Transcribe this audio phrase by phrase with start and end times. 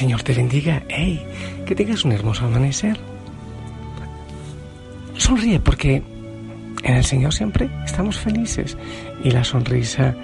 [0.00, 0.82] Señor te bendiga.
[0.88, 1.22] Hey,
[1.66, 2.98] que tengas un hermoso amanecer.
[5.18, 6.02] Sonríe porque
[6.82, 8.78] en el Señor siempre estamos felices
[9.22, 10.14] y la sonrisa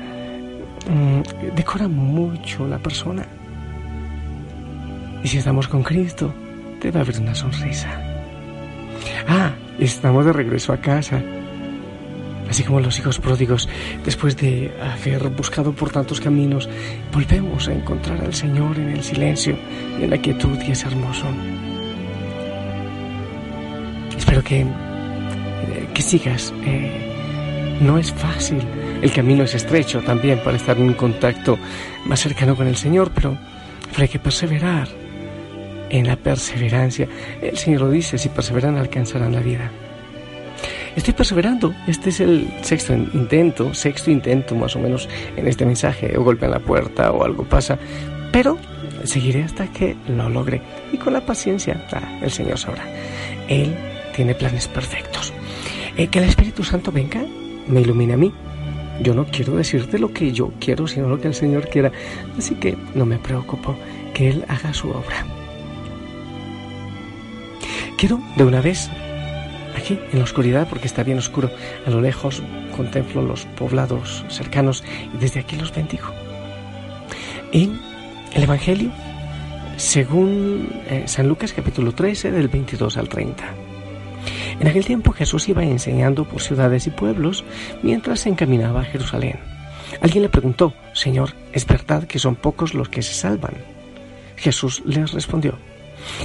[0.88, 3.26] mm, decora mucho la persona.
[5.22, 6.32] Y si estamos con Cristo,
[6.80, 8.00] debe haber una sonrisa.
[9.28, 11.22] Ah, estamos de regreso a casa.
[12.56, 13.68] Así como los hijos pródigos,
[14.02, 16.66] después de haber buscado por tantos caminos,
[17.12, 19.58] volvemos a encontrar al Señor en el silencio
[20.00, 21.26] y en la quietud y es hermoso.
[24.16, 24.66] Espero que, eh,
[25.92, 26.54] que sigas.
[26.64, 28.62] Eh, no es fácil,
[29.02, 31.58] el camino es estrecho también para estar en un contacto
[32.06, 33.36] más cercano con el Señor, pero,
[33.90, 34.88] pero hay que perseverar
[35.90, 37.06] en la perseverancia.
[37.42, 39.70] El Señor lo dice, si perseveran alcanzarán la vida.
[40.96, 41.74] Estoy perseverando.
[41.86, 46.16] Este es el sexto intento, sexto intento más o menos en este mensaje.
[46.16, 47.78] O golpe en la puerta o algo pasa.
[48.32, 48.56] Pero
[49.04, 50.62] seguiré hasta que lo logre.
[50.92, 52.84] Y con la paciencia, ah, el Señor sabrá.
[53.46, 53.76] Él
[54.14, 55.34] tiene planes perfectos.
[55.98, 57.22] Eh, que el Espíritu Santo venga,
[57.68, 58.32] me ilumine a mí.
[59.02, 61.92] Yo no quiero decirte lo que yo quiero, sino lo que el Señor quiera.
[62.38, 63.76] Así que no me preocupo
[64.14, 65.26] que Él haga su obra.
[67.98, 68.90] Quiero de una vez
[69.76, 71.50] aquí en la oscuridad porque está bien oscuro.
[71.86, 72.42] A lo lejos
[72.76, 74.82] contemplo los poblados cercanos
[75.14, 76.06] y desde aquí los bendigo.
[77.52, 77.78] En
[78.34, 78.90] el Evangelio,
[79.76, 83.44] según eh, San Lucas capítulo 13 del 22 al 30.
[84.58, 87.44] En aquel tiempo Jesús iba enseñando por ciudades y pueblos
[87.82, 89.38] mientras se encaminaba a Jerusalén.
[90.00, 93.54] Alguien le preguntó, Señor, ¿es verdad que son pocos los que se salvan?
[94.36, 95.58] Jesús les respondió,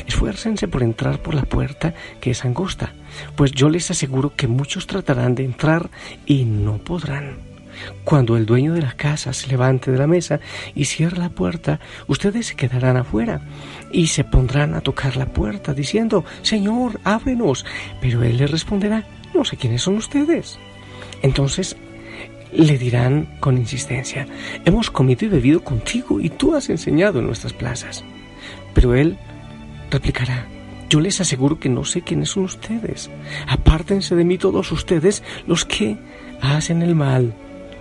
[0.08, 2.94] Esfuércense por entrar por la puerta que es angosta,
[3.36, 5.90] pues yo les aseguro que muchos tratarán de entrar
[6.26, 7.52] y no podrán.
[8.04, 10.40] Cuando el dueño de la casa se levante de la mesa
[10.76, 13.42] y cierre la puerta, ustedes se quedarán afuera
[13.92, 17.66] y se pondrán a tocar la puerta diciendo, Señor, ábrenos.
[18.00, 20.60] Pero él les responderá, no sé quiénes son ustedes.
[21.22, 21.76] Entonces
[22.52, 24.28] le dirán con insistencia,
[24.66, 28.04] hemos comido y bebido contigo y tú has enseñado en nuestras plazas.
[28.74, 29.18] Pero él
[29.92, 30.48] replicará,
[30.90, 33.10] yo les aseguro que no sé quiénes son ustedes.
[33.48, 35.98] Apártense de mí todos ustedes los que
[36.42, 37.34] hacen el mal.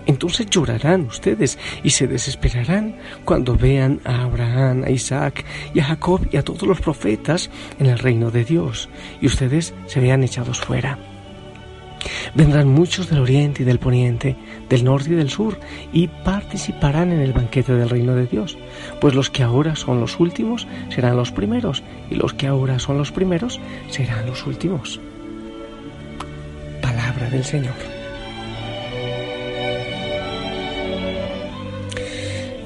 [0.06, 5.44] Entonces llorarán ustedes y se desesperarán cuando vean a Abraham, a Isaac
[5.74, 8.88] y a Jacob y a todos los profetas en el reino de Dios
[9.20, 11.09] y ustedes se vean echados fuera.
[12.34, 14.36] Vendrán muchos del oriente y del poniente,
[14.68, 15.58] del norte y del sur,
[15.92, 18.56] y participarán en el banquete del reino de Dios.
[19.00, 22.98] Pues los que ahora son los últimos serán los primeros, y los que ahora son
[22.98, 25.00] los primeros serán los últimos.
[26.80, 27.74] Palabra del Señor.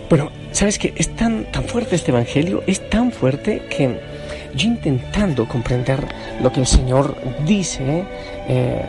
[0.09, 0.93] Bueno, ¿sabes qué?
[0.97, 3.99] Es tan, tan fuerte este Evangelio, es tan fuerte que
[4.55, 6.01] yo intentando comprender
[6.43, 8.05] lo que el Señor dice,
[8.49, 8.85] eh,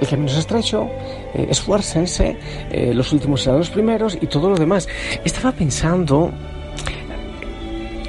[0.00, 0.88] el camino es estrecho,
[1.34, 2.36] eh, esfuércense,
[2.70, 4.88] eh, los últimos serán los primeros y todo lo demás.
[5.24, 6.30] Estaba pensando,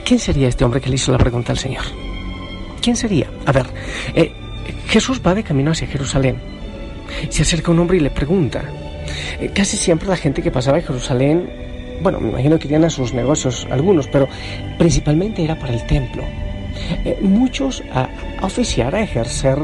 [0.04, 1.84] ¿quién sería este hombre que le hizo la pregunta al Señor?
[2.82, 3.28] ¿Quién sería?
[3.46, 3.66] A ver,
[4.16, 4.32] eh,
[4.88, 6.38] Jesús va de camino hacia Jerusalén.
[7.30, 8.64] Se acerca un hombre y le pregunta.
[9.40, 11.50] Eh, casi siempre la gente que pasaba a Jerusalén,
[12.02, 14.28] bueno, me imagino que tenían sus negocios algunos, pero
[14.78, 16.24] principalmente era para el templo.
[17.22, 18.08] Muchos a,
[18.40, 19.58] a, oficiar, a ejercer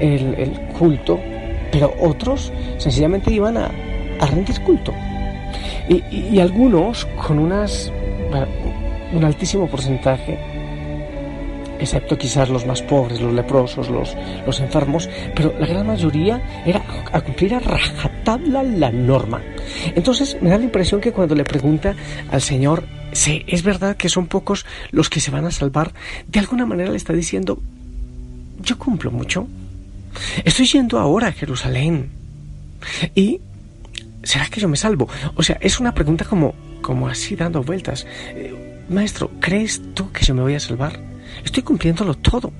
[0.00, 1.20] el culto
[1.76, 3.70] pero otros sencillamente iban a,
[4.18, 4.94] a rendir culto.
[5.90, 7.92] Y, algunos con unas,
[9.12, 10.38] un altísimo porcentaje,
[11.78, 16.82] excepto quizás los más pobres, los leprosos, los, los enfermos, pero la gran mayoría era
[17.12, 19.42] a cumplir a rajatabla la norma.
[19.94, 21.94] Entonces me da la impresión que cuando le pregunta
[22.30, 25.92] al Señor, sí, es verdad que son pocos los que se van a salvar,
[26.26, 27.58] de alguna manera le está diciendo,
[28.62, 29.46] yo cumplo mucho,
[30.44, 32.10] Estoy yendo ahora a Jerusalén.
[33.14, 33.40] ¿Y
[34.22, 35.08] será que yo me salvo?
[35.34, 38.06] O sea, es una pregunta como, como así dando vueltas.
[38.30, 40.98] Eh, maestro, ¿crees tú que yo me voy a salvar?
[41.44, 42.52] Estoy cumpliéndolo todo.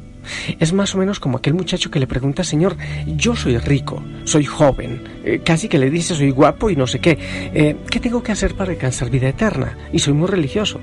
[0.58, 2.76] Es más o menos como aquel muchacho que le pregunta, Señor,
[3.06, 6.99] yo soy rico, soy joven, eh, casi que le dice soy guapo y no sé
[6.99, 7.17] qué,
[7.55, 9.76] eh, ¿qué tengo que hacer para alcanzar vida eterna?
[9.93, 10.81] Y soy muy religioso.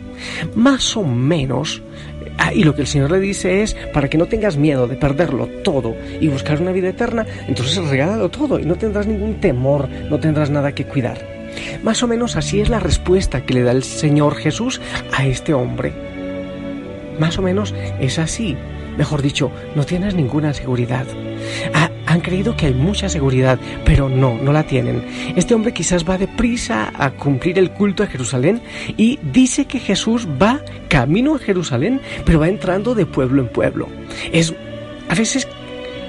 [0.55, 1.81] Más o menos,
[2.37, 4.95] ah, y lo que el Señor le dice es, para que no tengas miedo de
[4.95, 9.87] perderlo todo y buscar una vida eterna, entonces regálalo todo y no tendrás ningún temor,
[10.09, 11.33] no tendrás nada que cuidar.
[11.83, 14.81] Más o menos así es la respuesta que le da el Señor Jesús
[15.15, 15.93] a este hombre.
[17.19, 18.57] Más o menos es así.
[18.97, 21.05] Mejor dicho, no tienes ninguna seguridad.
[22.13, 25.03] Han creído que hay mucha seguridad, pero no, no la tienen.
[25.35, 28.61] Este hombre quizás va deprisa a cumplir el culto a Jerusalén
[28.97, 33.87] y dice que Jesús va camino a Jerusalén, pero va entrando de pueblo en pueblo.
[34.31, 34.53] Es
[35.09, 35.47] a veces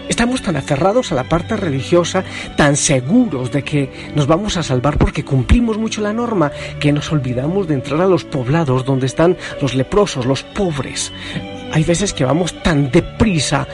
[0.06, 2.24] Estamos tan aferrados a la parte religiosa,
[2.58, 7.10] tan seguros de que nos vamos a salvar porque cumplimos mucho la norma, que nos
[7.10, 11.10] olvidamos de entrar a los poblados donde están los leprosos, los pobres,
[11.72, 13.66] hay veces que vamos tan deprisa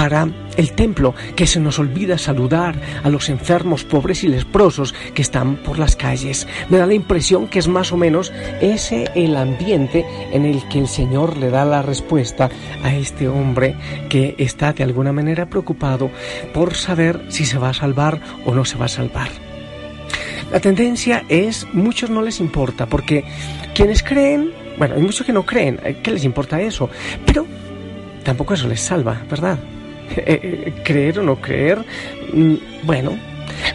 [0.00, 2.74] para el templo que se nos olvida saludar
[3.04, 6.48] a los enfermos, pobres y leprosos que están por las calles.
[6.70, 8.32] Me da la impresión que es más o menos
[8.62, 12.48] ese el ambiente en el que el Señor le da la respuesta
[12.82, 13.76] a este hombre
[14.08, 16.10] que está de alguna manera preocupado
[16.54, 19.28] por saber si se va a salvar o no se va a salvar.
[20.50, 23.22] La tendencia es, muchos no les importa, porque
[23.74, 26.88] quienes creen bueno, hay muchos que no creen, eh, ¿qué les importa eso?
[27.26, 27.46] Pero
[28.24, 29.58] tampoco eso les salva, ¿verdad?
[30.16, 31.84] Eh, eh, creer o no creer,
[32.32, 33.16] mm, bueno,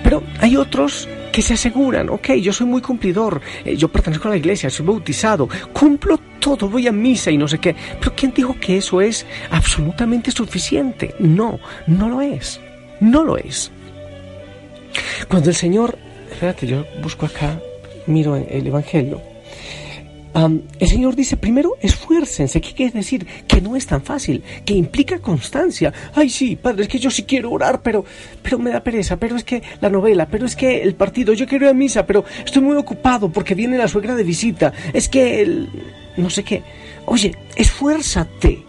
[0.04, 3.42] pero hay otros que se aseguran, ok, yo soy muy cumplidor,
[3.78, 7.60] yo pertenezco a la iglesia, soy bautizado, cumplo todo, voy a misa y no sé
[7.60, 11.14] qué, pero ¿quién dijo que eso es absolutamente suficiente?
[11.20, 12.60] No, no lo es,
[13.00, 13.72] no lo es.
[15.28, 15.98] Cuando el Señor,
[16.32, 17.60] espérate, yo busco acá,
[18.08, 19.22] miro el Evangelio,
[20.36, 22.60] el Señor dice, primero, esfuércense.
[22.60, 23.26] ¿Qué quiere decir?
[23.48, 25.94] Que no es tan fácil, que implica constancia.
[26.14, 28.04] Ay, sí, padre, es que yo sí quiero orar, pero,
[28.42, 31.48] pero me da pereza, pero es que la novela, pero es que el partido, yo
[31.48, 34.74] quiero ir a misa, pero estoy muy ocupado porque viene la suegra de visita.
[34.94, 35.70] Es que el...
[36.18, 36.64] no sé qué.
[37.06, 38.64] Oye, esfuérzate.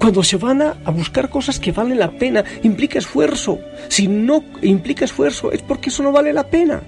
[0.00, 3.60] Cuando se van a, a, buscar cosas que valen la pena, implica esfuerzo.
[3.86, 6.82] Si no implica esfuerzo, es porque eso no vale la pena.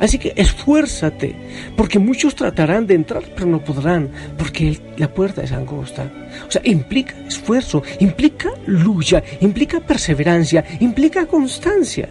[0.00, 1.34] Así que esfuérzate,
[1.76, 6.10] porque muchos tratarán de entrar, pero no podrán, porque la puerta es angosta.
[6.46, 12.08] O sea, implica esfuerzo, implica lucha, implica perseverancia, implica constancia.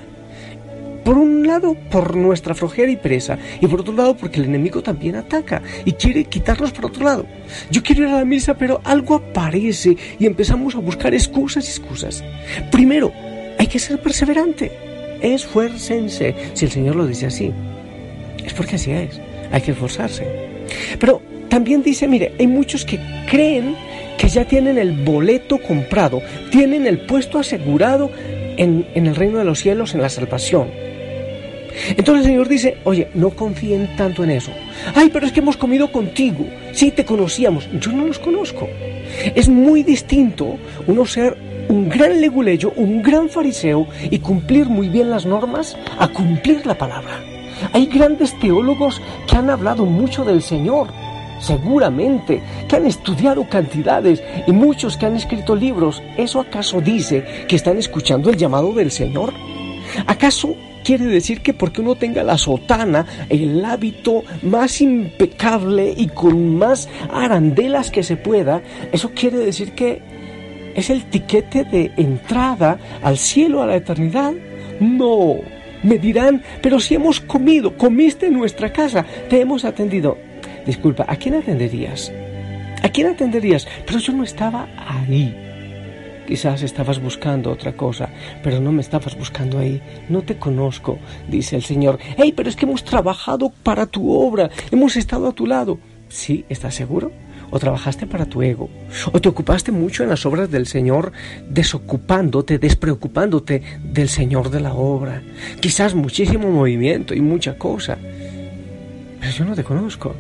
[1.03, 4.83] Por un lado, por nuestra flojera y presa, y por otro lado, porque el enemigo
[4.83, 7.25] también ataca y quiere quitarnos por otro lado.
[7.71, 11.69] Yo quiero ir a la misa, pero algo aparece y empezamos a buscar excusas y
[11.69, 12.23] excusas.
[12.71, 13.11] Primero,
[13.57, 14.90] hay que ser perseverante
[15.21, 16.35] esfuércense.
[16.53, 17.51] Si el Señor lo dice así,
[18.45, 19.19] es porque así es.
[19.51, 20.25] Hay que esforzarse.
[20.99, 23.75] Pero también dice, mire, hay muchos que creen
[24.17, 26.21] que ya tienen el boleto comprado,
[26.51, 28.11] tienen el puesto asegurado
[28.57, 30.69] en, en el reino de los cielos, en la salvación.
[31.89, 34.51] Entonces el Señor dice, oye, no confíen tanto en eso.
[34.93, 36.45] Ay, pero es que hemos comido contigo.
[36.73, 37.67] Sí, te conocíamos.
[37.79, 38.67] Yo no los conozco.
[39.35, 41.37] Es muy distinto uno ser
[41.69, 46.77] un gran leguleyo, un gran fariseo y cumplir muy bien las normas a cumplir la
[46.77, 47.21] palabra.
[47.73, 50.87] Hay grandes teólogos que han hablado mucho del Señor,
[51.39, 56.01] seguramente, que han estudiado cantidades y muchos que han escrito libros.
[56.17, 59.33] ¿Eso acaso dice que están escuchando el llamado del Señor?
[60.07, 66.55] ¿Acaso quiere decir que porque uno tenga la sotana, el hábito más impecable y con
[66.55, 68.61] más arandelas que se pueda,
[68.91, 70.01] eso quiere decir que
[70.75, 74.33] es el tiquete de entrada al cielo, a la eternidad.
[74.79, 75.35] No,
[75.83, 80.17] me dirán, pero si hemos comido, comiste en nuestra casa, te hemos atendido.
[80.65, 82.11] Disculpa, ¿a quién atenderías?
[82.83, 83.67] ¿A quién atenderías?
[83.85, 85.50] Pero yo no estaba ahí.
[86.27, 88.09] Quizás estabas buscando otra cosa,
[88.43, 89.81] pero no me estabas buscando ahí.
[90.09, 91.99] No te conozco, dice el Señor.
[92.17, 94.49] ¡Hey, pero es que hemos trabajado para tu obra!
[94.71, 95.79] Hemos estado a tu lado.
[96.09, 96.45] ¿Sí?
[96.49, 97.11] ¿Estás seguro?
[97.51, 98.69] o trabajaste para tu ego,
[99.11, 101.11] o te ocupaste mucho en las obras del Señor,
[101.47, 105.21] desocupándote, despreocupándote del Señor de la obra.
[105.59, 107.97] Quizás muchísimo movimiento y mucha cosa.
[109.19, 110.15] Pero yo no te conozco.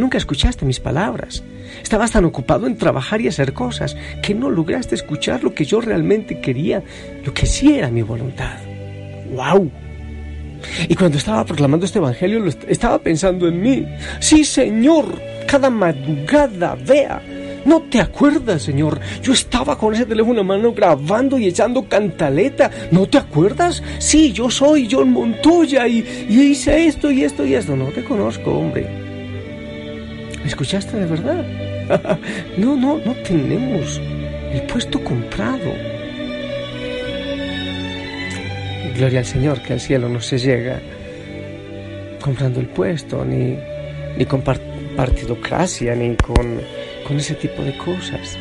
[0.00, 1.44] Nunca escuchaste mis palabras.
[1.82, 5.82] Estabas tan ocupado en trabajar y hacer cosas que no lograste escuchar lo que yo
[5.82, 6.82] realmente quería,
[7.22, 8.56] lo que sí era mi voluntad.
[9.34, 9.70] ¡Wow!
[10.88, 13.86] Y cuando estaba proclamando este evangelio, estaba pensando en mí.
[14.20, 17.20] Sí, Señor, cada madrugada, vea,
[17.66, 18.98] ¿No te acuerdas, Señor?
[19.22, 22.70] Yo estaba con ese teléfono en mano grabando y echando cantaleta.
[22.90, 23.82] ¿No te acuerdas?
[23.98, 27.76] Sí, yo soy John Montoya y, y hice esto y esto y esto.
[27.76, 28.99] No te conozco, hombre.
[30.42, 31.44] ¿Me escuchaste de verdad?
[32.56, 34.00] no, no, no tenemos
[34.52, 35.72] el puesto comprado.
[38.96, 40.80] Gloria al Señor, que al cielo no se llega
[42.20, 43.56] comprando el puesto, ni,
[44.16, 46.60] ni con partidocracia, ni con,
[47.06, 48.36] con ese tipo de cosas.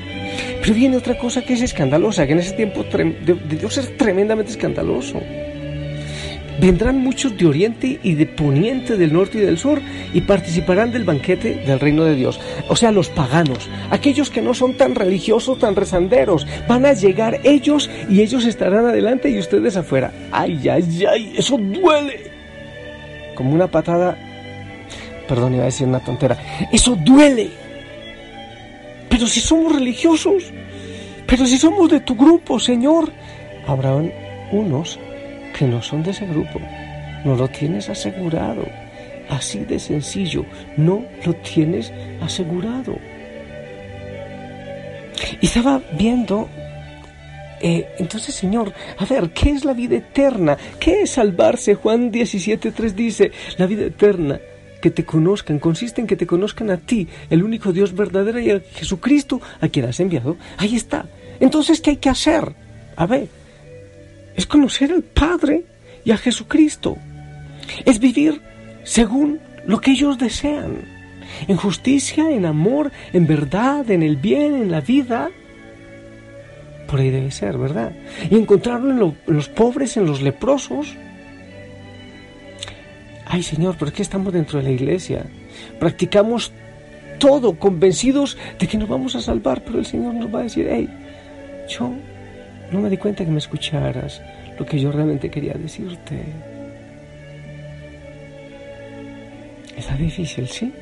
[0.61, 5.21] Pero viene otra cosa que es escandalosa, que en ese tiempo debió ser tremendamente escandaloso.
[6.59, 9.81] Vendrán muchos de oriente y de poniente, del norte y del sur,
[10.13, 12.39] y participarán del banquete del reino de Dios.
[12.67, 17.39] O sea, los paganos, aquellos que no son tan religiosos, tan rezanderos, van a llegar
[17.43, 20.11] ellos y ellos estarán adelante y ustedes afuera.
[20.31, 21.33] ¡Ay, ay, ay!
[21.37, 22.31] ¡Eso duele!
[23.35, 24.17] Como una patada.
[25.29, 26.37] Perdón, iba a decir una tontera.
[26.73, 27.51] ¡Eso duele!
[29.09, 30.51] Pero si somos religiosos,
[31.25, 33.11] pero si somos de tu grupo, Señor,
[33.65, 34.11] habrán
[34.51, 34.99] unos
[35.59, 36.57] que no son de ese grupo.
[37.25, 38.65] No lo tienes asegurado.
[39.27, 40.45] Así de sencillo,
[40.77, 42.97] no lo tienes asegurado.
[45.41, 46.47] Y estaba viendo,
[47.59, 50.57] eh, entonces Señor, a ver, ¿qué es la vida eterna?
[50.79, 51.75] ¿Qué es salvarse?
[51.75, 54.39] Juan 17.3 dice, la vida eterna,
[54.81, 58.49] que te conozcan, consiste en que te conozcan a ti, el único Dios verdadero y
[58.49, 60.37] a Jesucristo a quien has enviado.
[60.55, 61.05] Ahí está.
[61.41, 62.53] Entonces, ¿qué hay que hacer?
[62.95, 63.27] A ver,
[64.39, 65.65] es conocer al Padre
[66.05, 66.97] y a Jesucristo.
[67.83, 68.41] Es vivir
[68.83, 70.77] según lo que ellos desean.
[71.49, 75.29] En justicia, en amor, en verdad, en el bien, en la vida.
[76.87, 77.91] Por ahí debe ser, ¿verdad?
[78.31, 80.95] Y encontrarlo en, los pobres, en los leprosos.
[83.25, 85.25] Ay Señor, ¿por qué estamos dentro de la iglesia?
[85.81, 86.53] Practicamos
[87.19, 90.65] todo convencidos de que nos vamos a salvar, pero el Señor nos va a decir,
[90.71, 90.89] hey,
[91.67, 91.91] yo
[92.71, 94.21] no me di cuenta que me escucharas
[94.57, 96.23] lo que yo realmente quería decirte.
[99.75, 100.73] Está difícil, ¿sí?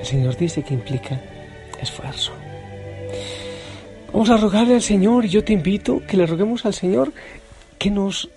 [0.00, 1.20] El Señor dice que implica
[1.80, 2.32] esfuerzo.
[4.12, 7.12] Vamos a rogarle al Señor y yo te invito que le roguemos al Señor
[7.78, 8.28] que nos,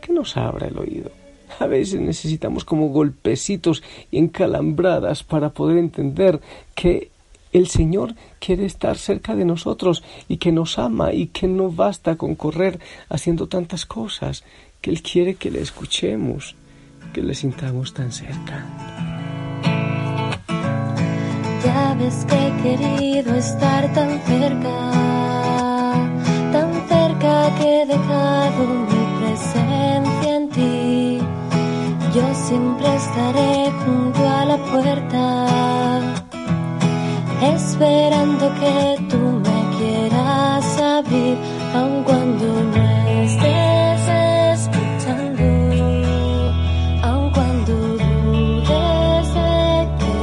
[0.00, 1.10] que nos abra el oído.
[1.58, 6.40] A veces necesitamos como golpecitos y encalambradas para poder entender
[6.74, 7.10] que
[7.54, 12.16] el Señor quiere estar cerca de nosotros y que nos ama y que no basta
[12.16, 14.44] con correr haciendo tantas cosas,
[14.80, 16.56] que Él quiere que le escuchemos,
[17.14, 18.66] que le sintamos tan cerca.
[21.64, 24.76] Ya ves que he querido estar tan cerca,
[26.52, 31.18] tan cerca que he dejado mi presencia en ti.
[32.14, 36.23] Yo siempre estaré junto a la puerta
[37.52, 41.36] esperando que tú me quieras abrir,
[41.74, 42.84] aun cuando no
[43.22, 44.08] estés
[44.58, 45.44] escuchando,
[47.02, 50.16] aun cuando dudes de que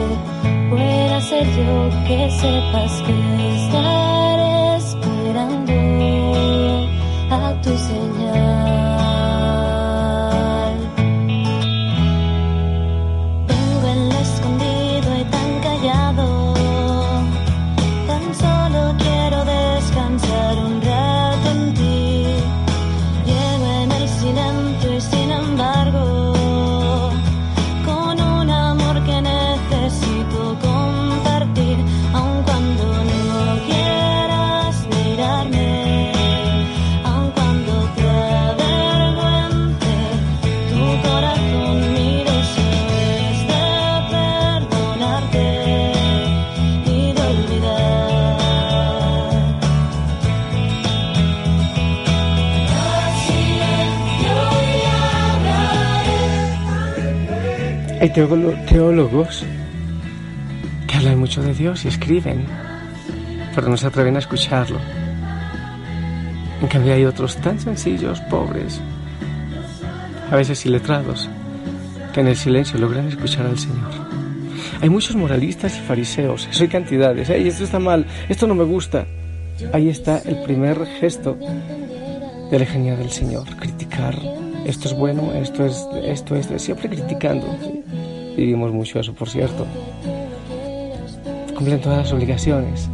[0.69, 3.20] pueda ser yo que sepas que
[58.01, 59.45] Hay teólogos
[60.87, 62.45] que hablan mucho de Dios y escriben,
[63.53, 64.79] pero no se atreven a escucharlo.
[66.63, 68.81] En cambio hay otros tan sencillos, pobres,
[70.31, 71.29] a veces iletrados,
[72.11, 73.91] que en el silencio logran escuchar al Señor.
[74.81, 77.29] Hay muchos moralistas y fariseos, eso hay cantidades.
[77.29, 79.05] Hey, esto está mal, esto no me gusta.
[79.73, 81.37] Ahí está el primer gesto
[82.49, 84.17] de la genia del Señor, criticar.
[84.65, 87.80] Esto es bueno, esto es, esto es, siempre criticando.
[88.41, 89.67] Vivimos mucho eso, por cierto.
[91.55, 92.89] Cumplen todas las obligaciones.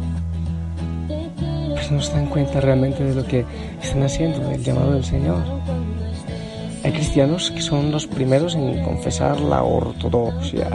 [1.08, 3.46] Pero no se dan cuenta realmente de lo que
[3.82, 5.42] están haciendo, del llamado del Señor.
[6.84, 10.68] Hay cristianos que son los primeros en confesar la ortodoxia,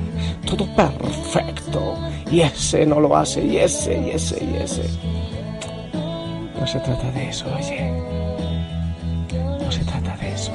[0.47, 1.93] todo perfecto,
[2.31, 4.83] y ese no lo hace, y ese, y ese, y ese.
[6.59, 7.91] No se trata de eso, oye.
[9.63, 10.51] No se trata de eso.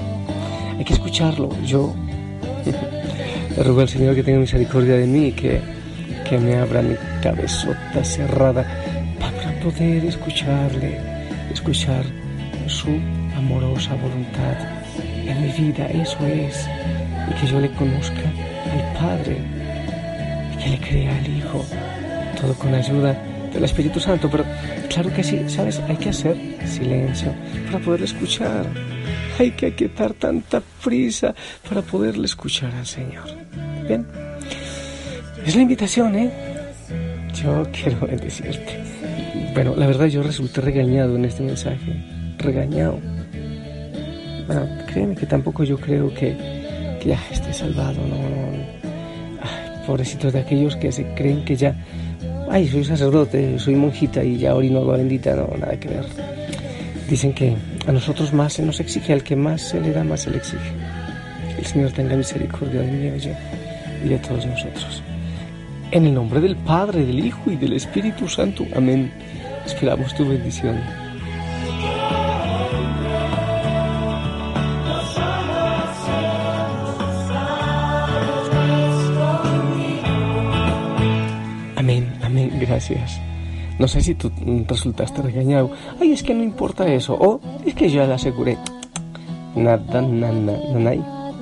[0.76, 1.48] Hay que escucharlo.
[1.64, 1.94] Yo
[3.58, 5.60] le ruego al Señor que tenga misericordia de mí, que,
[6.28, 8.64] que me abra mi cabezota cerrada
[9.18, 10.96] para poder escucharle,
[11.52, 12.04] escuchar
[12.68, 12.88] su
[13.36, 14.54] amorosa voluntad
[15.26, 15.86] en mi vida.
[15.86, 16.68] Eso es.
[17.28, 18.22] Y que yo le conozca
[18.72, 19.38] al Padre
[20.54, 21.64] y que le crea al Hijo.
[22.40, 23.20] Todo con ayuda
[23.52, 24.30] del Espíritu Santo.
[24.30, 24.44] Pero
[24.88, 25.80] claro que sí, ¿sabes?
[25.88, 27.34] Hay que hacer silencio
[27.66, 28.66] para poderle escuchar.
[29.38, 31.32] Hay que aquietar tanta prisa
[31.68, 33.24] para poderle escuchar al Señor.
[33.86, 34.04] Bien.
[35.46, 36.30] Es la invitación, ¿eh?
[37.34, 38.82] Yo quiero bendecirte.
[39.54, 42.04] Bueno, la verdad yo resulté regañado en este mensaje.
[42.38, 42.98] Regañado.
[44.46, 46.36] Bueno, créeme que tampoco yo creo que,
[47.00, 49.86] que ya esté salvado, no, no.
[49.86, 51.76] pobrecitos de aquellos que se creen que ya,
[52.50, 56.06] ay, soy sacerdote, soy monjita y ya orino agua bendita, no, nada que ver.
[57.08, 57.56] Dicen que
[57.88, 60.36] a nosotros más se nos exige, al que más se le da, más se le
[60.36, 60.72] exige.
[61.56, 63.20] El Señor tenga misericordia de mí
[64.04, 65.02] y de todos nosotros.
[65.90, 68.66] En el nombre del Padre, del Hijo y del Espíritu Santo.
[68.76, 69.10] Amén.
[69.64, 70.78] Esperamos tu bendición.
[82.68, 83.27] gracias.
[83.78, 84.30] No sé si tú
[84.66, 85.70] resultaste regañado.
[86.00, 87.14] Ay, es que no importa eso.
[87.14, 88.58] O es que yo la aseguré.
[89.54, 90.96] Nada, nada, nada,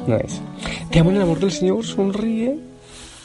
[0.06, 0.40] no es.
[0.90, 2.56] Te amo en el amor del Señor, sonríe.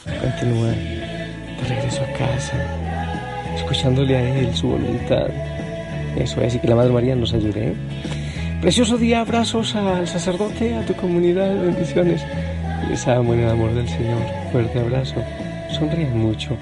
[0.06, 2.58] Continúa de regreso a casa,
[3.56, 5.28] escuchándole a Él su voluntad.
[6.18, 7.70] Eso es, y que la Madre María nos ayude.
[7.70, 7.74] ¿eh?
[8.62, 12.22] Precioso día, abrazos al sacerdote, a tu comunidad, bendiciones.
[12.90, 14.22] Les amo en el amor del Señor.
[14.52, 15.16] Fuerte abrazo.
[15.70, 16.58] Sonríen mucho.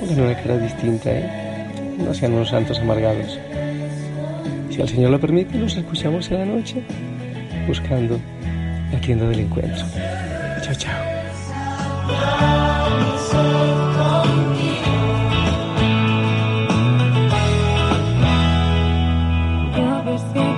[0.00, 1.53] Pongan una cara distinta, ¿eh?
[1.98, 3.38] No sean unos santos amargados.
[4.70, 6.82] Si el Señor lo permite, nos escuchamos en la noche
[7.66, 8.18] buscando
[8.92, 9.84] la tienda del encuentro.
[10.62, 11.14] Chao, chao.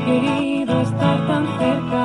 [0.07, 2.05] querido estar tan cerca,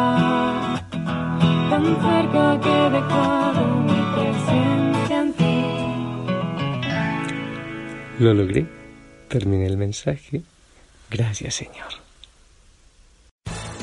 [1.70, 5.56] tan cerca que he dejado mi presencia en ti.
[8.20, 8.71] Lo logré.
[9.32, 10.42] Terminé el mensaje.
[11.10, 12.02] Gracias, Señor.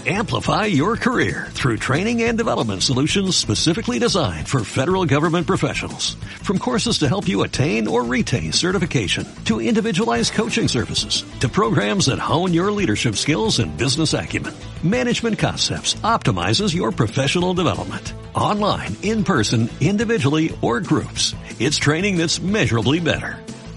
[0.07, 6.15] Amplify your career through training and development solutions specifically designed for federal government professionals.
[6.43, 12.07] From courses to help you attain or retain certification, to individualized coaching services, to programs
[12.07, 18.13] that hone your leadership skills and business acumen, Management Concepts optimizes your professional development.
[18.35, 21.35] Online, in person, individually, or groups.
[21.59, 23.39] It's training that's measurably better.